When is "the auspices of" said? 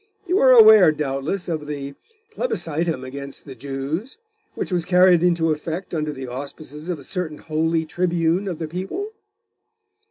6.11-6.97